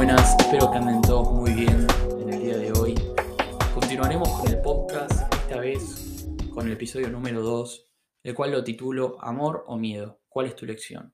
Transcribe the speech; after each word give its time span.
buenas, 0.00 0.34
espero 0.40 0.70
que 0.70 0.78
anden 0.78 1.02
todos 1.02 1.30
muy 1.30 1.52
bien 1.52 1.86
en 2.22 2.32
el 2.32 2.40
día 2.40 2.56
de 2.56 2.72
hoy. 2.72 2.94
Continuaremos 3.74 4.30
con 4.30 4.50
el 4.50 4.58
podcast, 4.62 5.34
esta 5.34 5.60
vez 5.60 6.26
con 6.54 6.66
el 6.66 6.72
episodio 6.72 7.10
número 7.10 7.42
2, 7.42 7.86
el 8.22 8.34
cual 8.34 8.52
lo 8.52 8.64
titulo 8.64 9.18
Amor 9.20 9.62
o 9.66 9.76
Miedo, 9.76 10.22
¿cuál 10.30 10.46
es 10.46 10.56
tu 10.56 10.64
lección? 10.64 11.12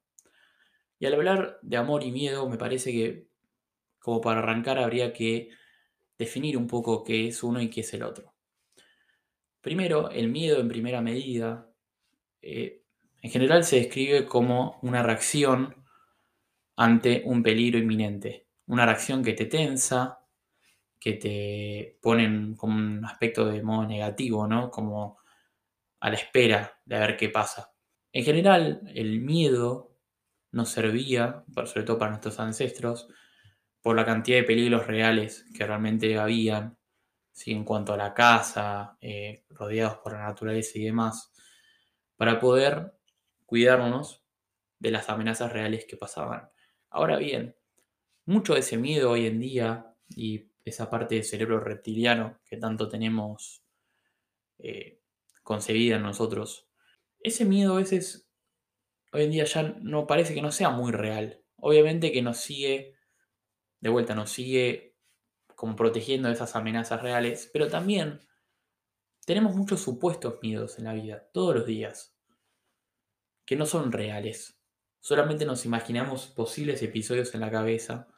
Y 1.01 1.07
al 1.07 1.15
hablar 1.15 1.59
de 1.63 1.77
amor 1.77 2.05
y 2.05 2.13
miedo, 2.13 2.49
me 2.49 2.59
parece 2.59 2.93
que 2.93 3.27
como 3.99 4.21
para 4.21 4.39
arrancar 4.39 4.79
habría 4.79 5.13
que 5.13 5.49
definir 6.17 6.57
un 6.57 6.69
poco 6.69 7.03
qué 7.03 7.27
es 7.27 7.43
uno 7.43 7.61
y 7.61 7.69
qué 7.69 7.81
es 7.81 7.93
el 7.93 8.05
otro. 8.05 8.37
Primero, 9.63 10.11
el 10.11 10.29
miedo 10.29 10.61
en 10.61 10.69
primera 10.69 11.01
medida, 11.01 11.69
eh, 12.41 12.85
en 13.21 13.31
general 13.33 13.65
se 13.65 13.79
describe 13.79 14.27
como 14.27 14.79
una 14.81 15.03
reacción 15.03 15.75
ante 16.77 17.25
un 17.27 17.43
peligro 17.43 17.81
inminente. 17.81 18.46
Una 18.67 18.87
reacción 18.87 19.23
que 19.23 19.33
te 19.35 19.47
tensa, 19.47 20.21
que 21.01 21.15
te 21.15 21.99
ponen 22.03 22.57
como 22.57 22.77
un 22.77 23.05
aspecto 23.05 23.47
de 23.47 23.63
modo 23.63 23.87
negativo, 23.87 24.47
¿no? 24.47 24.71
Como 24.71 25.19
a 26.01 26.11
la 26.11 26.17
espera 26.17 26.81
de 26.85 26.99
ver 26.99 27.17
qué 27.17 27.29
pasa. 27.29 27.73
En 28.13 28.25
general, 28.25 28.83
el 28.95 29.21
miedo 29.21 29.97
nos 30.53 30.71
servía, 30.71 31.45
sobre 31.67 31.85
todo 31.85 31.99
para 31.99 32.13
nuestros 32.13 32.41
ancestros, 32.41 33.09
por 33.83 33.97
la 33.97 34.05
cantidad 34.05 34.39
de 34.39 34.45
peligros 34.45 34.87
reales 34.87 35.47
que 35.55 35.67
realmente 35.67 36.19
habían, 36.19 36.79
¿sí? 37.33 37.53
en 37.53 37.65
cuanto 37.65 37.95
a 37.95 37.97
la 37.97 38.15
casa, 38.15 38.99
eh, 39.01 39.45
rodeados 39.51 39.99
por 39.99 40.13
la 40.13 40.25
naturaleza 40.25 40.79
y 40.79 40.85
demás, 40.85 41.33
para 42.17 42.41
poder 42.41 42.95
cuidarnos 43.47 44.25
de 44.79 44.93
las 44.93 45.09
amenazas 45.11 45.53
reales 45.53 45.87
que 45.89 45.97
pasaban. 45.97 46.51
Ahora 46.91 47.19
bien, 47.19 47.56
mucho 48.27 48.55
de 48.55 48.61
ese 48.61 48.77
miedo 48.77 49.13
hoy 49.13 49.27
en 49.27 49.41
día 49.41 49.95
y 50.09 50.51
esa 50.65 50.91
parte 50.91 51.15
del 51.15 51.25
cerebro 51.25 51.61
reptiliano 51.61 52.41
que 52.45 52.57
tanto 52.57 52.89
tenemos 52.89 53.63
eh, 54.59 55.01
concebida 55.43 55.97
en 55.97 56.03
nosotros, 56.03 56.69
ese 57.21 57.45
miedo 57.45 57.75
a 57.75 57.79
veces 57.79 58.29
hoy 59.13 59.25
en 59.25 59.31
día 59.31 59.45
ya 59.45 59.63
no 59.81 60.07
parece 60.07 60.35
que 60.35 60.43
no 60.43 60.53
sea 60.53 60.71
muy 60.71 60.93
real. 60.93 61.43
Obviamente 61.57 62.13
que 62.13 62.23
nos 62.23 62.39
sigue, 62.39 62.97
de 63.81 63.89
vuelta, 63.89 64.15
nos 64.15 64.31
sigue 64.31 64.97
como 65.55 65.77
protegiendo 65.77 66.29
de 66.29 66.35
esas 66.35 66.55
amenazas 66.57 67.01
reales, 67.03 67.49
pero 67.53 67.69
también 67.69 68.21
tenemos 69.25 69.55
muchos 69.55 69.81
supuestos 69.81 70.39
miedos 70.43 70.79
en 70.79 70.85
la 70.85 70.93
vida, 70.93 71.29
todos 71.33 71.55
los 71.55 71.67
días, 71.67 72.17
que 73.45 73.57
no 73.57 73.67
son 73.67 73.93
reales. 73.93 74.61
Solamente 75.01 75.47
nos 75.47 75.65
imaginamos 75.65 76.27
posibles 76.27 76.83
episodios 76.83 77.35
en 77.35 77.41
la 77.41 77.51
cabeza 77.51 78.09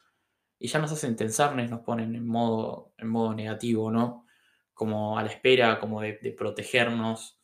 y 0.59 0.69
ya 0.69 0.79
nos 0.79 0.93
hacen 0.93 1.17
tensarnos, 1.17 1.71
nos 1.71 1.81
ponen 1.81 2.15
en 2.15 2.27
modo, 2.27 2.93
en 2.99 3.09
modo 3.09 3.35
negativo, 3.35 3.91
¿no? 3.91 4.27
Como 4.75 5.19
a 5.19 5.23
la 5.23 5.31
espera, 5.31 5.79
como 5.79 6.01
de, 6.01 6.35
protegernos, 6.37 7.41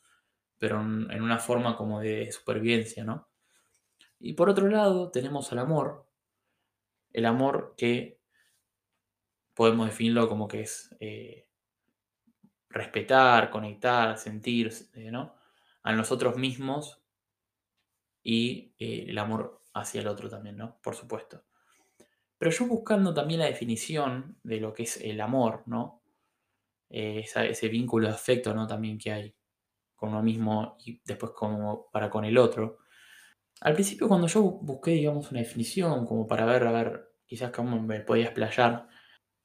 pero 0.59 0.81
en, 0.81 1.23
una 1.23 1.39
forma 1.39 1.77
como 1.77 2.01
de 2.01 2.31
supervivencia, 2.33 3.05
¿no? 3.05 3.29
Y 4.19 4.33
por 4.35 4.49
otro 4.49 4.69
lado 4.69 5.11
tenemos 5.11 5.53
al 5.53 5.59
amor, 5.59 6.09
el 7.13 7.27
amor 7.27 7.75
que 7.77 8.21
podemos 9.55 9.87
definirlo 9.87 10.29
como 10.29 10.49
que 10.49 10.63
es 10.63 10.95
eh, 10.99 11.47
respetar, 12.69 13.51
conectar, 13.51 14.19
sentir, 14.19 14.73
¿no? 15.13 15.37
A 15.83 15.93
nosotros 15.93 16.37
mismos 16.37 17.01
y 18.23 18.75
eh, 18.79 19.07
el 19.09 19.19
amor 19.19 19.63
hacia 19.75 20.01
el 20.01 20.09
otro 20.09 20.29
también, 20.29 20.57
¿no? 20.57 20.81
Por 20.83 20.97
supuesto. 20.97 21.45
Pero 22.45 22.55
yo 22.55 22.67
buscando 22.67 23.15
también 23.15 23.41
la 23.41 23.47
definición 23.47 24.37
de 24.43 24.61
lo 24.61 24.75
que 24.75 24.83
es 24.83 24.99
el 24.99 25.19
amor, 25.23 25.63
¿no? 25.65 26.03
Eh, 26.91 27.25
ese 27.25 27.69
vínculo 27.69 28.07
de 28.07 28.13
afecto, 28.13 28.53
¿no? 28.53 28.67
También 28.67 28.99
que 28.99 29.13
hay 29.13 29.35
con 29.95 30.11
uno 30.11 30.23
mismo 30.23 30.77
y 30.85 31.01
después 31.07 31.33
como 31.33 31.89
para 31.91 32.11
con 32.11 32.27
el 32.27 32.37
otro. 32.37 32.81
Al 33.63 33.73
principio 33.73 34.09
cuando 34.09 34.27
yo 34.27 34.43
busqué, 34.43 34.91
digamos, 34.91 35.31
una 35.31 35.41
definición 35.41 36.05
como 36.05 36.27
para 36.27 36.45
ver, 36.45 36.67
a 36.67 36.73
ver, 36.73 37.15
quizás 37.25 37.51
cómo 37.51 37.81
me 37.81 38.01
podía 38.01 38.27
explayar, 38.27 38.89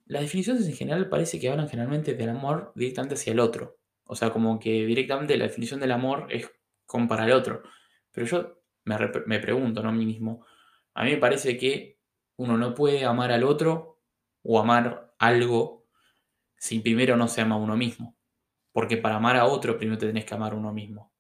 las 0.06 0.22
definiciones 0.22 0.68
en 0.68 0.76
general 0.76 1.08
parece 1.08 1.40
que 1.40 1.48
hablan 1.48 1.70
generalmente 1.70 2.16
del 2.16 2.32
amor 2.32 2.74
directamente 2.76 3.16
hacia 3.16 3.32
el 3.32 3.40
otro. 3.40 3.78
O 4.08 4.18
sea, 4.18 4.30
como 4.32 4.60
que 4.60 4.86
directamente 4.86 5.38
la 5.38 5.46
definición 5.46 5.80
del 5.80 5.94
amor 5.94 6.28
es 6.32 6.52
como 6.86 7.08
para 7.08 7.24
el 7.24 7.32
otro. 7.32 7.64
Pero 8.12 8.28
yo 8.28 8.62
me, 8.84 9.40
pregunto, 9.40 9.82
¿no? 9.82 9.88
A 9.88 9.94
mí 9.94 10.06
mismo. 10.06 10.46
A 10.96 11.06
mí 11.06 11.12
me 11.12 11.18
parece 11.18 11.58
que 11.58 11.99
uno 12.40 12.58
no 12.58 12.74
puede 12.74 13.06
amar 13.06 13.32
al 13.32 13.44
otro 13.44 14.00
o 14.44 14.60
amar 14.60 15.14
algo 15.20 15.86
si 16.58 16.80
primero 16.80 17.18
no 17.18 17.28
se 17.28 17.42
ama 17.42 17.56
a 17.56 17.60
uno 17.60 17.76
mismo. 17.76 18.16
Porque 18.72 18.98
para 18.98 19.18
amar 19.18 19.36
a 19.36 19.46
otro 19.46 19.78
primero 19.78 19.98
te 19.98 20.08
tenés 20.08 20.26
que 20.26 20.36
amar 20.36 20.54
a 20.54 20.56
uno 20.56 20.72
mismo. 20.74 21.12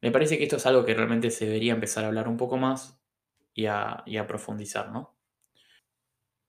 Me 0.00 0.10
parece 0.10 0.36
que 0.36 0.44
esto 0.44 0.56
es 0.56 0.66
algo 0.66 0.84
que 0.84 0.94
realmente 0.94 1.30
se 1.30 1.46
debería 1.46 1.74
empezar 1.74 2.04
a 2.04 2.08
hablar 2.08 2.28
un 2.28 2.36
poco 2.36 2.56
más 2.56 3.00
y 3.54 3.66
a, 3.66 4.04
profundizar, 4.26 4.90
¿no? 4.90 5.16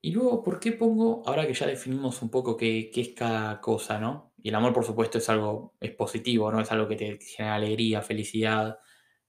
Y 0.01 0.11
luego, 0.11 0.43
¿por 0.43 0.59
qué 0.59 0.71
pongo, 0.71 1.23
ahora 1.25 1.45
que 1.45 1.53
ya 1.53 1.67
definimos 1.67 2.21
un 2.21 2.29
poco 2.29 2.57
qué, 2.57 2.91
qué, 2.93 3.01
es 3.01 3.09
cada 3.09 3.61
cosa, 3.61 3.99
¿no? 3.99 4.33
Y 4.37 4.49
el 4.49 4.55
amor, 4.55 4.73
por 4.73 4.85
supuesto, 4.85 5.19
es 5.19 5.29
algo, 5.29 5.75
es 5.79 5.91
positivo, 5.91 6.51
¿no? 6.51 6.61
Es 6.61 6.71
algo 6.71 6.87
que 6.87 6.95
te 6.95 7.19
genera 7.19 7.55
alegría, 7.55 8.01
felicidad, 8.01 8.79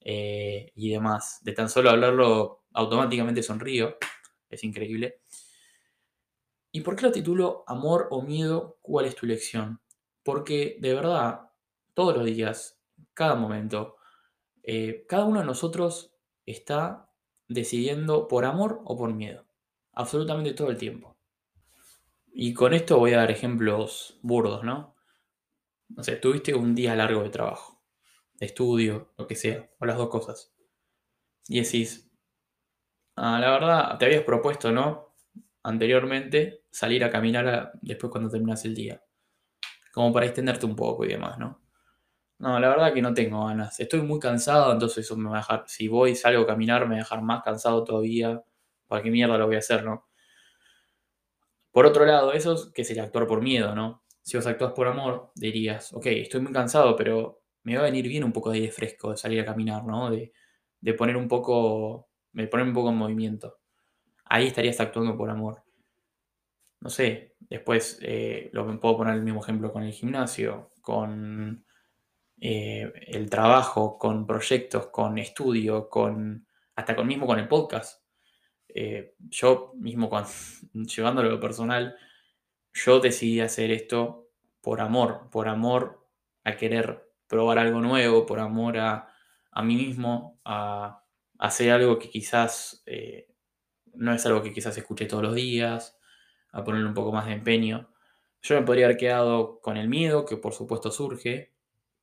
eh, 0.08 0.70
y 0.76 0.90
demás. 0.90 1.40
De 1.42 1.52
tan 1.52 1.68
solo 1.68 1.90
hablarlo, 1.90 2.62
automáticamente 2.74 3.42
sonrío. 3.42 3.96
Es 4.48 4.64
increíble. 4.64 5.20
¿Y 6.72 6.80
por 6.80 6.96
qué 6.96 7.06
lo 7.06 7.12
titulo 7.12 7.64
Amor 7.66 8.08
o 8.10 8.22
Miedo? 8.22 8.78
¿Cuál 8.82 9.06
es 9.06 9.14
tu 9.14 9.26
elección? 9.26 9.80
Porque 10.22 10.76
de 10.80 10.94
verdad, 10.94 11.50
todos 11.94 12.16
los 12.16 12.26
días, 12.26 12.78
cada 13.14 13.34
momento, 13.34 13.96
eh, 14.62 15.04
cada 15.08 15.24
uno 15.24 15.40
de 15.40 15.46
nosotros 15.46 16.14
está 16.44 17.10
decidiendo 17.48 18.28
por 18.28 18.44
amor 18.44 18.82
o 18.84 18.96
por 18.96 19.14
miedo. 19.14 19.46
Absolutamente 19.92 20.52
todo 20.52 20.70
el 20.70 20.76
tiempo. 20.76 21.16
Y 22.32 22.52
con 22.52 22.74
esto 22.74 22.98
voy 22.98 23.14
a 23.14 23.18
dar 23.18 23.30
ejemplos 23.30 24.18
burdos, 24.22 24.62
¿no? 24.62 24.94
No 25.88 26.02
sé, 26.02 26.16
tuviste 26.16 26.54
un 26.54 26.74
día 26.74 26.94
largo 26.94 27.22
de 27.22 27.30
trabajo 27.30 27.76
estudio, 28.40 29.12
lo 29.16 29.26
que 29.26 29.34
sea, 29.34 29.70
o 29.78 29.86
las 29.86 29.96
dos 29.96 30.08
cosas. 30.08 30.52
Y 31.48 31.60
decís, 31.60 32.10
ah, 33.16 33.38
la 33.40 33.50
verdad, 33.50 33.98
te 33.98 34.06
habías 34.06 34.22
propuesto, 34.22 34.72
¿no? 34.72 35.14
Anteriormente, 35.62 36.64
salir 36.70 37.04
a 37.04 37.10
caminar 37.10 37.72
después 37.82 38.10
cuando 38.10 38.30
terminas 38.30 38.64
el 38.64 38.74
día. 38.74 39.02
Como 39.92 40.12
para 40.12 40.26
extenderte 40.26 40.66
un 40.66 40.76
poco 40.76 41.04
y 41.04 41.08
demás, 41.08 41.38
¿no? 41.38 41.60
No, 42.38 42.60
la 42.60 42.68
verdad 42.68 42.92
que 42.92 43.02
no 43.02 43.14
tengo 43.14 43.46
ganas. 43.46 43.80
Estoy 43.80 44.02
muy 44.02 44.20
cansado, 44.20 44.72
entonces 44.72 45.04
eso 45.06 45.16
me 45.16 45.30
va 45.30 45.36
a 45.36 45.40
dejar. 45.40 45.64
Si 45.66 45.88
voy, 45.88 46.14
salgo 46.14 46.42
a 46.42 46.46
caminar, 46.46 46.82
me 46.82 46.96
va 46.96 46.96
a 46.96 47.04
dejar 47.04 47.22
más 47.22 47.42
cansado 47.42 47.82
todavía. 47.84 48.42
¿Para 48.86 49.02
qué 49.02 49.10
mierda 49.10 49.38
lo 49.38 49.46
voy 49.46 49.56
a 49.56 49.60
hacer, 49.60 49.84
no? 49.84 50.06
Por 51.76 51.86
otro 51.86 52.06
lado, 52.06 52.32
eso 52.32 52.72
que 52.72 52.84
sería 52.84 53.04
actuar 53.04 53.26
por 53.26 53.42
miedo, 53.42 53.74
¿no? 53.74 54.02
Si 54.22 54.36
vos 54.36 54.46
actúas 54.46 54.72
por 54.72 54.88
amor, 54.88 55.30
dirías, 55.34 55.92
ok, 55.92 56.06
estoy 56.06 56.40
muy 56.40 56.52
cansado, 56.52 56.96
pero 56.96 57.42
me 57.64 57.74
va 57.76 57.82
a 57.82 57.84
venir 57.84 58.08
bien 58.08 58.24
un 58.24 58.32
poco 58.32 58.50
de 58.50 58.58
aire 58.60 58.72
fresco, 58.72 59.10
de 59.10 59.16
salir 59.16 59.40
a 59.40 59.44
caminar, 59.44 59.84
¿no? 59.84 60.10
De, 60.10 60.32
poner 60.94 61.16
un 61.16 61.28
poco, 61.28 62.08
de 62.42 62.48
poner 62.48 62.66
un 62.66 62.74
poco 62.74 62.90
en 62.90 62.96
movimiento. 62.96 63.58
Ahí 64.24 64.46
estarías 64.46 64.80
actuando 64.80 65.16
por 65.16 65.30
amor. 65.30 65.62
No 66.80 66.90
sé, 66.90 67.34
después 67.40 67.98
eh, 68.02 68.50
lo 68.52 68.66
puedo 68.80 68.98
poner 68.98 69.14
el 69.14 69.22
mismo 69.22 69.42
ejemplo 69.42 69.72
con 69.72 69.82
el 69.82 69.92
gimnasio, 69.92 70.72
con 70.80 71.64
eh, 72.40 72.92
el 73.06 73.30
trabajo, 73.30 73.98
con 73.98 74.26
proyectos, 74.26 74.88
con 74.88 75.18
estudio, 75.18 75.88
con 75.88 76.46
hasta 76.74 76.94
con 76.94 77.06
mismo 77.06 77.26
con 77.26 77.38
el 77.38 77.48
podcast. 77.48 78.02
Eh, 78.68 79.14
yo 79.18 79.72
mismo, 79.76 80.10
cuando, 80.10 80.28
llevándolo 80.74 81.28
a 81.28 81.32
lo 81.32 81.40
personal, 81.40 81.96
yo 82.74 83.00
decidí 83.00 83.40
hacer 83.40 83.70
esto 83.70 84.28
por 84.60 84.80
amor, 84.82 85.30
por 85.30 85.48
amor 85.48 86.06
a 86.44 86.56
querer 86.56 87.10
probar 87.26 87.58
algo 87.58 87.80
nuevo, 87.80 88.26
por 88.26 88.38
amor 88.38 88.76
a, 88.78 89.08
mí 89.62 89.76
mismo, 89.76 90.38
a, 90.44 91.05
hacer 91.38 91.70
algo 91.70 91.98
que 91.98 92.10
quizás 92.10 92.82
eh, 92.86 93.28
no 93.94 94.12
es 94.12 94.24
algo 94.26 94.42
que 94.42 94.52
quizás 94.52 94.76
escuche 94.76 95.06
todos 95.06 95.22
los 95.22 95.34
días, 95.34 95.98
a 96.52 96.64
ponerle 96.64 96.88
un 96.88 96.94
poco 96.94 97.12
más 97.12 97.26
de 97.26 97.32
empeño. 97.32 97.90
Yo 98.42 98.54
me 98.54 98.66
podría 98.66 98.86
haber 98.86 98.96
quedado 98.96 99.60
con 99.60 99.76
el 99.76 99.88
miedo, 99.88 100.24
que 100.24 100.36
por 100.36 100.52
supuesto 100.52 100.90
surge, 100.90 101.52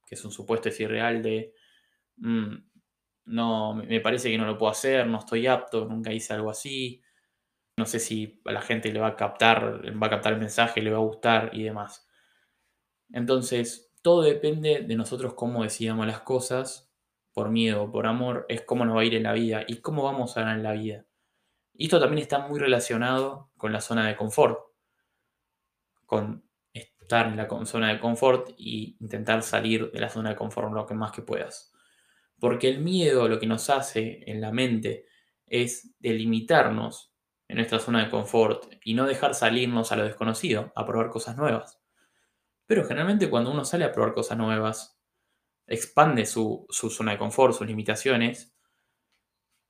que 0.06 0.16
es 0.16 0.26
un 0.26 0.32
supuesto 0.32 0.70
es 0.70 0.80
irreal 0.80 1.24
de, 1.24 1.54
mm, 2.18 2.56
no, 3.26 3.76
me 3.76 4.02
parece 4.02 4.30
que 4.30 4.38
no 4.38 4.46
lo 4.46 4.58
puedo 4.58 4.72
hacer, 4.72 5.08
no 5.08 5.20
estoy 5.20 5.48
apto, 5.48 5.86
nunca 5.86 6.12
hice 6.12 6.34
algo 6.34 6.50
así, 6.50 7.02
no 7.78 7.86
sé 7.86 8.00
si 8.00 8.42
a 8.46 8.52
la 8.52 8.62
gente 8.62 8.92
le 8.92 9.00
va 9.00 9.08
a 9.08 9.16
captar, 9.16 9.82
va 10.02 10.08
a 10.08 10.10
captar 10.10 10.34
el 10.34 10.40
mensaje, 10.40 10.82
le 10.82 10.92
va 10.92 10.98
a 10.98 11.02
gustar 11.02 11.52
y 11.54 11.64
demás. 11.64 12.08
Entonces, 13.12 13.92
todo 14.02 14.22
depende 14.24 14.82
de 14.82 14.96
nosotros 14.96 15.34
cómo 15.34 15.64
decidamos 15.64 16.06
las 16.06 16.22
cosas, 16.22 16.93
por 17.34 17.50
miedo 17.50 17.92
por 17.92 18.08
amor, 18.08 18.46
es 18.50 18.62
cómo 18.62 18.86
nos 18.86 18.96
va 18.96 19.02
a 19.02 19.06
ir 19.06 19.16
en 19.16 19.24
la 19.24 19.34
vida 19.34 19.64
y 19.68 19.78
cómo 19.78 20.04
vamos 20.04 20.38
a 20.38 20.42
ganar 20.42 20.58
en 20.58 20.64
la 20.64 20.74
vida. 20.74 21.06
Y 21.74 21.86
esto 21.86 22.00
también 22.00 22.22
está 22.22 22.48
muy 22.48 22.60
relacionado 22.60 23.52
con 23.58 23.74
la 23.74 23.82
zona 23.82 24.08
de 24.08 24.16
confort, 24.16 24.60
con 26.06 26.44
estar 26.74 27.28
en 27.28 27.38
la 27.38 27.48
zona 27.66 27.90
de 27.90 28.00
confort 28.00 28.52
y 28.58 28.98
intentar 29.00 29.42
salir 29.44 29.92
de 29.92 30.00
la 30.00 30.10
zona 30.10 30.30
de 30.30 30.36
confort 30.36 30.72
lo 30.72 30.86
que 30.86 30.94
más 30.94 31.12
que 31.12 31.22
puedas. 31.22 31.74
Porque 32.40 32.70
el 32.70 32.80
miedo 32.80 33.28
lo 33.28 33.40
que 33.40 33.48
nos 33.48 33.70
hace 33.70 34.24
en 34.30 34.42
la 34.42 34.52
mente 34.52 35.06
es 35.46 35.96
delimitarnos 36.00 37.14
en 37.48 37.58
nuestra 37.58 37.80
zona 37.80 38.04
de 38.04 38.10
confort 38.10 38.66
y 38.84 38.94
no 38.94 39.06
dejar 39.06 39.36
salirnos 39.36 39.92
a 39.92 39.96
lo 39.96 40.04
desconocido, 40.04 40.72
a 40.76 40.86
probar 40.86 41.10
cosas 41.10 41.38
nuevas. 41.38 41.80
Pero 42.66 42.86
generalmente 42.86 43.30
cuando 43.30 43.52
uno 43.52 43.66
sale 43.66 43.86
a 43.86 43.92
probar 43.92 44.14
cosas 44.14 44.38
nuevas, 44.38 45.00
expande 45.68 46.25
su, 46.25 46.65
su 46.69 46.89
zona 46.89 47.13
de 47.13 47.18
confort, 47.18 47.54
sus 47.54 47.68
limitaciones, 47.68 48.54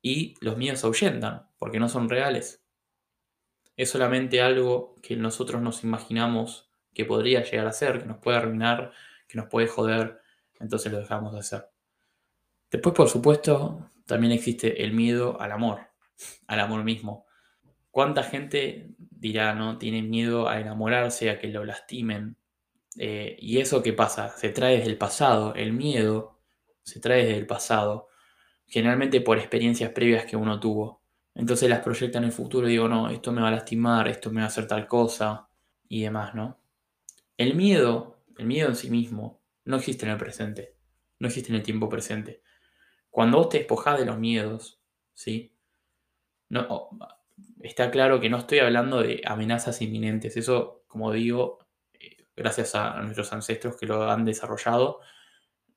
y 0.02 0.36
los 0.42 0.58
miedos 0.58 0.84
ahuyentan, 0.84 1.48
porque 1.58 1.80
no 1.80 1.88
son 1.90 2.10
reales. 2.10 2.64
Es 3.78 3.90
solamente 3.90 4.42
algo 4.42 4.96
que 5.02 5.16
nosotros 5.16 5.62
nos 5.62 5.84
imaginamos 5.84 6.70
que 6.94 7.06
podría 7.06 7.44
llegar 7.44 7.66
a 7.66 7.72
ser, 7.72 8.00
que 8.00 8.06
nos 8.06 8.18
puede 8.18 8.38
arruinar, 8.38 8.92
que 9.28 9.38
nos 9.38 9.48
puede 9.48 9.68
joder, 9.68 10.20
entonces 10.60 10.92
lo 10.92 11.00
dejamos 11.00 11.34
de 11.34 11.40
hacer. 11.40 11.70
Después, 12.70 12.94
por 12.94 13.10
supuesto, 13.10 13.92
también 14.06 14.34
existe 14.34 14.84
el 14.84 14.94
miedo 14.94 15.40
al 15.40 15.52
amor, 15.52 15.88
al 16.48 16.60
amor 16.60 16.84
mismo. 16.84 17.26
¿Cuánta 17.90 18.24
gente 18.24 18.90
dirá, 18.98 19.56
no? 19.56 19.78
Tiene 19.78 20.02
miedo 20.02 20.50
a 20.50 20.60
enamorarse, 20.60 21.30
a 21.30 21.40
que 21.40 21.48
lo 21.48 21.64
lastimen. 21.64 22.38
Eh, 22.98 23.38
y 23.40 23.60
eso 23.60 23.82
qué 23.82 23.94
pasa? 23.94 24.30
Se 24.38 24.50
trae 24.50 24.78
desde 24.78 24.90
el 24.90 24.98
pasado. 24.98 25.56
El 25.56 25.74
miedo 25.74 26.40
se 26.84 27.00
trae 27.00 27.26
desde 27.26 27.38
el 27.38 27.48
pasado. 27.48 28.10
Generalmente 28.68 29.22
por 29.22 29.38
experiencias 29.38 29.92
previas 29.92 30.26
que 30.26 30.36
uno 30.36 30.60
tuvo. 30.60 31.02
Entonces 31.36 31.70
las 31.70 31.80
proyecta 31.80 32.20
en 32.20 32.26
el 32.26 32.32
futuro 32.32 32.68
y 32.68 32.72
digo, 32.72 32.88
no, 32.88 33.10
esto 33.10 33.32
me 33.32 33.42
va 33.42 33.48
a 33.48 33.52
lastimar, 33.52 34.08
esto 34.08 34.32
me 34.32 34.42
va 34.42 34.46
a 34.46 34.48
hacer 34.48 34.68
tal 34.68 34.88
cosa 34.88 35.50
y 35.90 36.04
demás, 36.04 36.36
¿no? 36.36 36.60
El 37.38 37.56
miedo, 37.56 38.20
el 38.38 38.46
miedo 38.46 38.70
en 38.70 38.76
sí 38.76 38.90
mismo, 38.90 39.42
no 39.66 39.78
existe 39.78 40.06
en 40.06 40.12
el 40.12 40.18
presente. 40.18 40.76
No 41.20 41.28
existe 41.28 41.52
en 41.52 41.56
el 41.56 41.64
tiempo 41.64 41.90
presente. 41.90 42.42
Cuando 43.10 43.38
vos 43.38 43.50
te 43.50 43.60
despojas 43.60 43.98
de 44.00 44.06
los 44.06 44.20
miedos, 44.20 44.80
¿sí? 45.14 45.56
No, 46.50 46.90
está 47.62 47.90
claro 47.92 48.20
que 48.20 48.30
no 48.30 48.38
estoy 48.38 48.60
hablando 48.60 49.02
de 49.02 49.22
amenazas 49.26 49.82
inminentes. 49.82 50.38
Eso, 50.38 50.84
como 50.88 51.12
digo, 51.12 51.60
gracias 52.36 52.76
a 52.76 53.02
nuestros 53.02 53.32
ancestros 53.34 53.78
que 53.78 53.86
lo 53.86 54.10
han 54.10 54.26
desarrollado, 54.26 55.00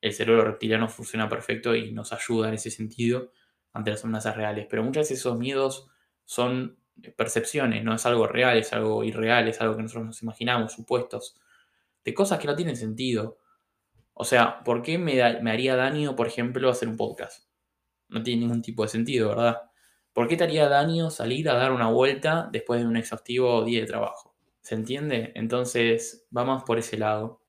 el 0.00 0.12
cerebro 0.12 0.44
reptiliano 0.44 0.88
funciona 0.88 1.28
perfecto 1.28 1.74
y 1.74 1.92
nos 1.92 2.12
ayuda 2.12 2.48
en 2.48 2.54
ese 2.54 2.70
sentido 2.70 3.32
ante 3.72 3.90
las 3.90 4.04
amenazas 4.04 4.36
reales. 4.36 4.66
Pero 4.68 4.82
muchas 4.82 5.02
veces 5.02 5.18
esos 5.18 5.38
miedos 5.38 5.88
son 6.24 6.78
percepciones, 7.16 7.84
no 7.84 7.94
es 7.94 8.06
algo 8.06 8.26
real, 8.26 8.56
es 8.56 8.72
algo 8.72 9.04
irreal, 9.04 9.48
es 9.48 9.60
algo 9.60 9.76
que 9.76 9.82
nosotros 9.82 10.06
nos 10.06 10.22
imaginamos, 10.22 10.72
supuestos, 10.72 11.36
de 12.04 12.14
cosas 12.14 12.38
que 12.38 12.46
no 12.46 12.56
tienen 12.56 12.76
sentido. 12.76 13.38
O 14.14 14.24
sea, 14.24 14.62
¿por 14.64 14.82
qué 14.82 14.98
me, 14.98 15.20
haría 15.22 15.76
daño, 15.76 16.16
por 16.16 16.26
ejemplo, 16.26 16.70
hacer 16.70 16.88
un 16.88 16.96
podcast? 16.96 17.48
No 18.08 18.22
tiene 18.22 18.42
ningún 18.42 18.62
tipo 18.62 18.82
de 18.82 18.88
sentido, 18.88 19.30
¿verdad? 19.30 19.62
¿Por 20.12 20.28
qué 20.28 20.36
te 20.36 20.44
haría 20.44 20.68
daño 20.68 21.10
salir 21.10 21.50
a 21.50 21.54
dar 21.54 21.72
una 21.72 21.88
vuelta 21.88 22.48
después 22.50 22.80
de 22.80 22.86
un 22.86 22.96
exhaustivo 22.96 23.64
día 23.64 23.80
de 23.80 23.86
trabajo? 23.86 24.35
¿Se 24.66 24.74
entiende? 24.74 25.30
Entonces, 25.36 26.26
vamos 26.30 26.64
por 26.64 26.76
ese 26.76 26.98
lado. 26.98 27.40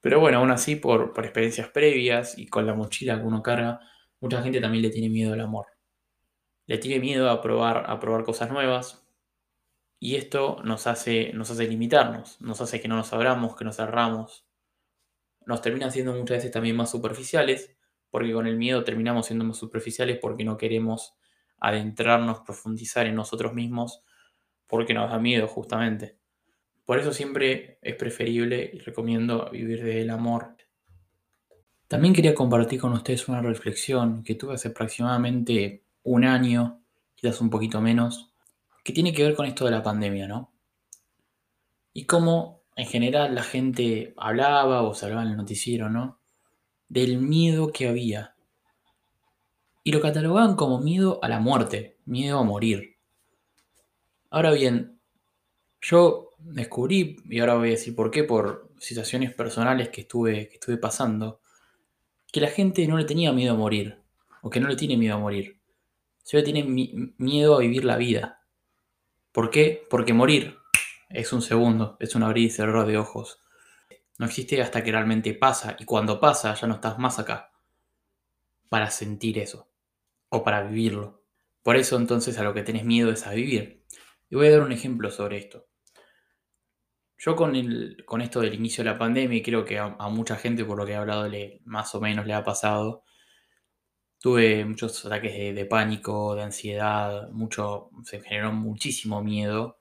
Pero 0.00 0.20
bueno, 0.20 0.38
aún 0.38 0.52
así, 0.52 0.76
por, 0.76 1.12
experiencias 1.18 1.70
previas 1.70 2.38
y 2.38 2.46
con 2.46 2.68
la 2.68 2.72
mochila 2.72 3.18
que 3.18 3.26
uno 3.26 3.42
carga, 3.42 3.80
mucha 4.20 4.40
gente 4.42 4.60
también 4.60 4.82
le 4.82 4.90
tiene 4.90 5.08
miedo 5.08 5.32
al 5.32 5.40
amor. 5.40 5.66
Le 6.66 6.78
tiene 6.78 7.00
miedo 7.00 7.30
a 7.30 7.40
probar, 7.42 7.90
a 7.90 7.98
probar 7.98 8.22
cosas 8.22 8.48
nuevas. 8.52 9.04
Y 9.98 10.14
esto 10.14 10.58
nos 10.62 10.86
hace, 10.86 11.32
nos 11.32 11.50
hace 11.50 11.66
limitarnos, 11.66 12.40
nos 12.40 12.60
hace 12.60 12.80
que 12.80 12.86
no 12.86 12.94
nos 12.94 13.12
abramos, 13.12 13.56
que 13.56 13.64
nos 13.64 13.74
cerramos. 13.74 14.46
Nos 15.46 15.62
termina 15.62 15.90
siendo 15.90 16.12
muchas 16.12 16.36
veces 16.36 16.52
también 16.52 16.76
más 16.76 16.92
superficiales, 16.92 17.76
porque 18.08 18.32
con 18.32 18.46
el 18.46 18.56
miedo 18.56 18.84
terminamos 18.84 19.26
siendo 19.26 19.44
más 19.44 19.56
superficiales 19.56 20.20
porque 20.22 20.44
no 20.44 20.56
queremos 20.56 21.16
adentrarnos, 21.58 22.42
profundizar 22.42 23.08
en 23.08 23.16
nosotros 23.16 23.52
mismos, 23.52 24.04
porque 24.68 24.94
nos 24.94 25.10
da 25.10 25.18
miedo 25.18 25.48
justamente. 25.48 26.20
Por 26.86 26.98
eso 26.98 27.12
siempre 27.12 27.78
es 27.82 27.94
preferible 27.96 28.70
y 28.72 28.78
recomiendo 28.78 29.50
vivir 29.50 29.84
del 29.84 30.08
amor. 30.08 30.56
También 31.88 32.14
quería 32.14 32.34
compartir 32.34 32.80
con 32.80 32.92
ustedes 32.92 33.28
una 33.28 33.42
reflexión 33.42 34.22
que 34.22 34.36
tuve 34.36 34.54
hace 34.54 34.68
aproximadamente 34.68 35.84
un 36.04 36.24
año, 36.24 36.80
quizás 37.14 37.40
un 37.40 37.50
poquito 37.50 37.80
menos, 37.80 38.32
que 38.82 38.92
tiene 38.92 39.12
que 39.12 39.24
ver 39.24 39.34
con 39.34 39.46
esto 39.46 39.64
de 39.64 39.72
la 39.72 39.82
pandemia, 39.82 40.26
¿no? 40.26 40.52
Y 41.92 42.06
cómo 42.06 42.62
en 42.76 42.86
general 42.86 43.34
la 43.34 43.42
gente 43.42 44.14
hablaba 44.16 44.82
o 44.82 44.94
se 44.94 45.04
hablaba 45.04 45.24
en 45.24 45.32
el 45.32 45.36
noticiero, 45.36 45.90
¿no? 45.90 46.20
Del 46.88 47.18
miedo 47.18 47.72
que 47.72 47.88
había 47.88 48.36
y 49.86 49.92
lo 49.92 50.00
catalogaban 50.00 50.56
como 50.56 50.80
miedo 50.80 51.20
a 51.22 51.28
la 51.28 51.38
muerte, 51.38 51.96
miedo 52.06 52.40
a 52.40 52.42
morir. 52.42 52.96
Ahora 54.30 54.50
bien, 54.50 54.98
yo 55.80 56.25
descubrí, 56.52 57.16
y 57.24 57.40
ahora 57.40 57.54
voy 57.54 57.68
a 57.68 57.72
decir 57.72 57.94
por 57.94 58.10
qué, 58.10 58.24
por 58.24 58.70
situaciones 58.78 59.34
personales 59.34 59.88
que 59.88 60.02
estuve, 60.02 60.48
que 60.48 60.54
estuve 60.54 60.76
pasando, 60.76 61.40
que 62.32 62.40
la 62.40 62.48
gente 62.48 62.86
no 62.86 62.98
le 62.98 63.04
tenía 63.04 63.32
miedo 63.32 63.54
a 63.54 63.56
morir, 63.56 64.02
o 64.42 64.50
que 64.50 64.60
no 64.60 64.68
le 64.68 64.76
tiene 64.76 64.96
miedo 64.96 65.14
a 65.14 65.18
morir, 65.18 65.60
solo 66.22 66.44
tiene 66.44 66.64
miedo 67.18 67.56
a 67.56 67.60
vivir 67.60 67.84
la 67.84 67.96
vida. 67.96 68.42
¿Por 69.32 69.50
qué? 69.50 69.86
Porque 69.90 70.12
morir 70.12 70.56
es 71.08 71.32
un 71.32 71.42
segundo, 71.42 71.96
es 72.00 72.14
un 72.14 72.22
abrir 72.22 72.46
y 72.46 72.50
cerrar 72.50 72.86
de 72.86 72.98
ojos. 72.98 73.40
No 74.18 74.26
existe 74.26 74.60
hasta 74.62 74.82
que 74.82 74.92
realmente 74.92 75.34
pasa, 75.34 75.76
y 75.78 75.84
cuando 75.84 76.20
pasa 76.20 76.54
ya 76.54 76.66
no 76.66 76.74
estás 76.74 76.98
más 76.98 77.18
acá 77.18 77.52
para 78.68 78.90
sentir 78.90 79.38
eso 79.38 79.68
o 80.28 80.42
para 80.42 80.62
vivirlo. 80.62 81.22
Por 81.62 81.76
eso 81.76 81.96
entonces 81.96 82.38
a 82.38 82.44
lo 82.44 82.54
que 82.54 82.62
tenés 82.62 82.84
miedo 82.84 83.10
es 83.10 83.26
a 83.26 83.32
vivir. 83.32 83.84
Y 84.30 84.36
voy 84.36 84.48
a 84.48 84.52
dar 84.52 84.62
un 84.62 84.72
ejemplo 84.72 85.10
sobre 85.10 85.38
esto. 85.38 85.66
Yo 87.18 87.34
con, 87.36 87.56
el, 87.56 88.04
con 88.06 88.20
esto 88.20 88.40
del 88.40 88.54
inicio 88.54 88.84
de 88.84 88.90
la 88.90 88.98
pandemia, 88.98 89.38
y 89.38 89.42
creo 89.42 89.64
que 89.64 89.78
a, 89.78 89.88
mucha 90.08 90.36
gente 90.36 90.64
por 90.64 90.78
lo 90.78 90.86
que 90.86 90.92
he 90.92 90.96
hablado 90.96 91.28
le, 91.28 91.60
más 91.64 91.94
o 91.94 92.00
menos 92.00 92.26
le 92.26 92.34
ha 92.34 92.44
pasado, 92.44 93.04
tuve 94.20 94.64
muchos 94.64 95.04
ataques 95.06 95.54
de, 95.54 95.66
pánico, 95.66 96.34
de 96.34 96.42
ansiedad, 96.42 97.28
mucho, 97.30 97.90
se 98.04 98.20
generó 98.20 98.52
muchísimo 98.52 99.22
miedo 99.22 99.78